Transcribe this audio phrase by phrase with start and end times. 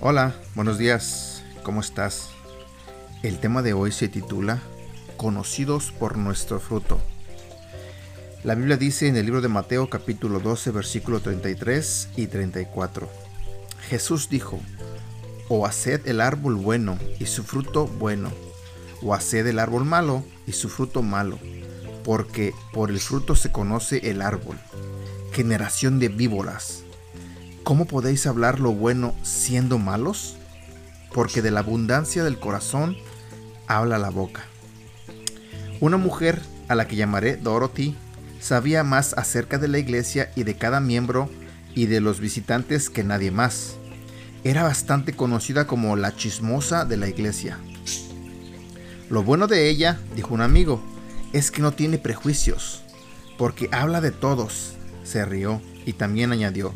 [0.00, 2.28] Hola, buenos días, ¿cómo estás?
[3.24, 4.62] El tema de hoy se titula
[5.16, 7.00] Conocidos por nuestro fruto.
[8.44, 13.10] La Biblia dice en el libro de Mateo capítulo 12 versículo 33 y 34.
[13.88, 14.60] Jesús dijo,
[15.48, 18.30] o haced el árbol bueno y su fruto bueno,
[19.02, 21.40] o haced el árbol malo y su fruto malo,
[22.04, 24.60] porque por el fruto se conoce el árbol.
[25.32, 26.84] Generación de víboras
[27.64, 30.36] ¿Cómo podéis hablar lo bueno siendo malos?
[31.12, 32.96] Porque de la abundancia del corazón
[33.66, 34.42] habla la boca.
[35.80, 37.96] Una mujer a la que llamaré Dorothy
[38.40, 41.30] sabía más acerca de la iglesia y de cada miembro
[41.74, 43.76] y de los visitantes que nadie más.
[44.44, 47.58] Era bastante conocida como la chismosa de la iglesia.
[49.10, 50.82] Lo bueno de ella, dijo un amigo,
[51.32, 52.82] es que no tiene prejuicios,
[53.36, 54.74] porque habla de todos.
[55.02, 56.74] Se rió y también añadió,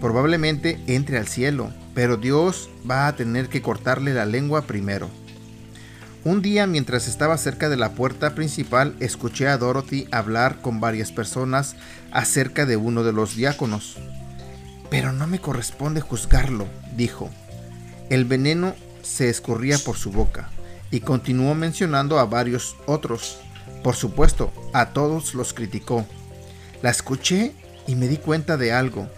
[0.00, 5.10] Probablemente entre al cielo, pero Dios va a tener que cortarle la lengua primero.
[6.24, 11.12] Un día mientras estaba cerca de la puerta principal escuché a Dorothy hablar con varias
[11.12, 11.76] personas
[12.10, 13.96] acerca de uno de los diáconos.
[14.90, 17.30] Pero no me corresponde juzgarlo, dijo.
[18.10, 20.50] El veneno se escurría por su boca
[20.90, 23.38] y continuó mencionando a varios otros.
[23.82, 26.06] Por supuesto, a todos los criticó.
[26.82, 27.52] La escuché
[27.86, 29.08] y me di cuenta de algo.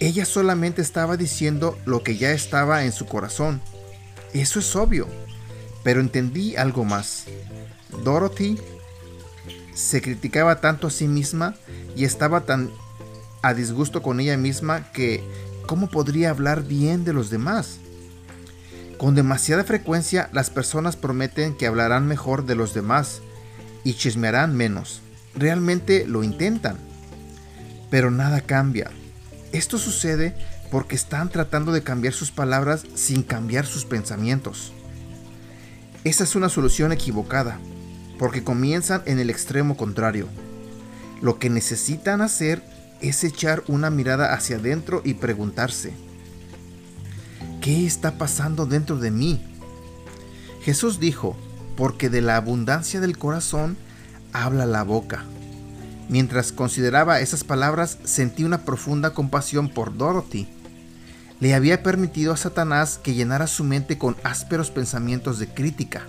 [0.00, 3.60] Ella solamente estaba diciendo lo que ya estaba en su corazón.
[4.32, 5.06] Eso es obvio.
[5.84, 7.24] Pero entendí algo más.
[8.02, 8.58] Dorothy
[9.74, 11.54] se criticaba tanto a sí misma
[11.94, 12.70] y estaba tan
[13.42, 15.22] a disgusto con ella misma que
[15.66, 17.78] ¿cómo podría hablar bien de los demás?
[18.98, 23.20] Con demasiada frecuencia las personas prometen que hablarán mejor de los demás
[23.84, 25.00] y chismearán menos.
[25.34, 26.76] Realmente lo intentan.
[27.90, 28.90] Pero nada cambia.
[29.52, 30.34] Esto sucede
[30.70, 34.72] porque están tratando de cambiar sus palabras sin cambiar sus pensamientos.
[36.04, 37.58] Esa es una solución equivocada,
[38.18, 40.28] porque comienzan en el extremo contrario.
[41.20, 42.62] Lo que necesitan hacer
[43.00, 45.92] es echar una mirada hacia adentro y preguntarse,
[47.60, 49.42] ¿qué está pasando dentro de mí?
[50.62, 51.36] Jesús dijo,
[51.76, 53.76] porque de la abundancia del corazón
[54.32, 55.24] habla la boca.
[56.10, 60.48] Mientras consideraba esas palabras, sentí una profunda compasión por Dorothy.
[61.38, 66.02] Le había permitido a Satanás que llenara su mente con ásperos pensamientos de crítica.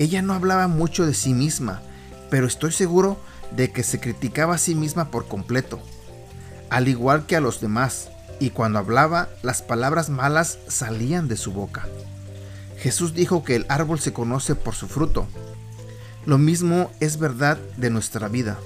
[0.00, 1.82] Ella no hablaba mucho de sí misma,
[2.30, 3.16] pero estoy seguro
[3.54, 5.78] de que se criticaba a sí misma por completo,
[6.68, 8.08] al igual que a los demás,
[8.40, 11.86] y cuando hablaba, las palabras malas salían de su boca.
[12.76, 15.28] Jesús dijo que el árbol se conoce por su fruto,
[16.26, 18.58] lo mismo es verdad de nuestra vida.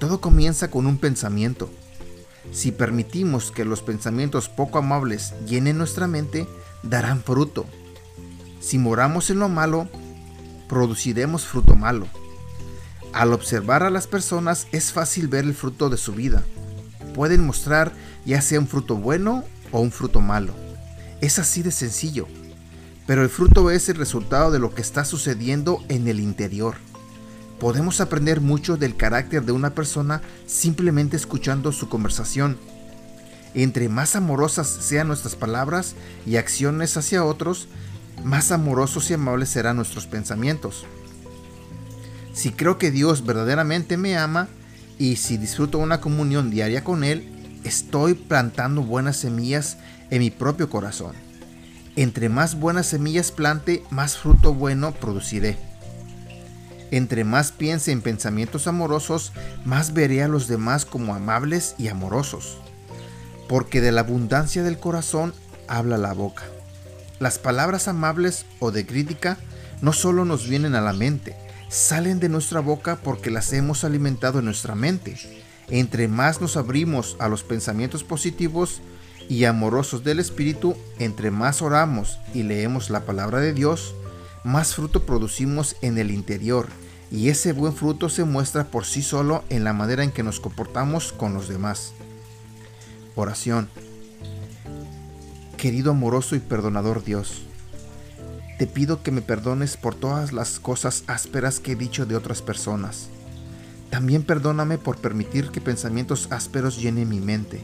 [0.00, 1.70] Todo comienza con un pensamiento.
[2.50, 6.46] Si permitimos que los pensamientos poco amables llenen nuestra mente,
[6.82, 7.66] darán fruto.
[8.60, 9.88] Si moramos en lo malo,
[10.68, 12.06] produciremos fruto malo.
[13.12, 16.42] Al observar a las personas es fácil ver el fruto de su vida.
[17.14, 17.92] Pueden mostrar
[18.24, 20.54] ya sea un fruto bueno o un fruto malo.
[21.20, 22.26] Es así de sencillo
[23.06, 26.76] pero el fruto es el resultado de lo que está sucediendo en el interior.
[27.58, 32.58] Podemos aprender mucho del carácter de una persona simplemente escuchando su conversación.
[33.54, 35.94] Entre más amorosas sean nuestras palabras
[36.26, 37.68] y acciones hacia otros,
[38.24, 40.86] más amorosos y amables serán nuestros pensamientos.
[42.32, 44.48] Si creo que Dios verdaderamente me ama
[44.98, 49.76] y si disfruto una comunión diaria con Él, estoy plantando buenas semillas
[50.10, 51.31] en mi propio corazón.
[51.94, 55.58] Entre más buenas semillas plante, más fruto bueno produciré.
[56.90, 59.32] Entre más piense en pensamientos amorosos,
[59.66, 62.58] más veré a los demás como amables y amorosos.
[63.46, 65.34] Porque de la abundancia del corazón
[65.68, 66.44] habla la boca.
[67.18, 69.36] Las palabras amables o de crítica
[69.82, 71.36] no solo nos vienen a la mente,
[71.68, 75.16] salen de nuestra boca porque las hemos alimentado en nuestra mente.
[75.68, 78.80] Entre más nos abrimos a los pensamientos positivos,
[79.28, 83.94] y amorosos del Espíritu, entre más oramos y leemos la palabra de Dios,
[84.44, 86.68] más fruto producimos en el interior
[87.10, 90.40] y ese buen fruto se muestra por sí solo en la manera en que nos
[90.40, 91.92] comportamos con los demás.
[93.14, 93.68] Oración.
[95.56, 97.42] Querido amoroso y perdonador Dios,
[98.58, 102.42] te pido que me perdones por todas las cosas ásperas que he dicho de otras
[102.42, 103.08] personas.
[103.90, 107.60] También perdóname por permitir que pensamientos ásperos llenen mi mente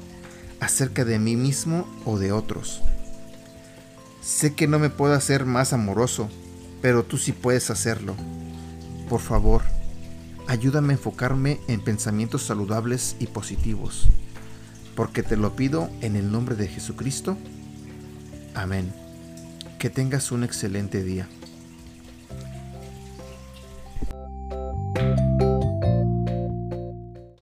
[0.61, 2.83] acerca de mí mismo o de otros.
[4.21, 6.29] Sé que no me puedo hacer más amoroso,
[6.83, 8.15] pero tú sí puedes hacerlo.
[9.09, 9.63] Por favor,
[10.47, 14.09] ayúdame a enfocarme en pensamientos saludables y positivos,
[14.95, 17.39] porque te lo pido en el nombre de Jesucristo.
[18.55, 18.93] Amén.
[19.79, 21.29] Que tengas un excelente día.